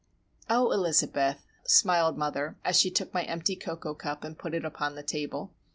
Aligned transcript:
"Oh, 0.49 0.71
Elizabeth!" 0.71 1.45
smiled 1.63 2.17
mother, 2.17 2.57
as 2.65 2.75
she 2.79 2.89
took 2.89 3.13
my 3.13 3.21
empty 3.25 3.55
cocoa 3.55 3.93
cup 3.93 4.23
and 4.23 4.35
put 4.35 4.55
it 4.55 4.65
upon 4.65 4.95
the 4.95 5.03
table. 5.03 5.53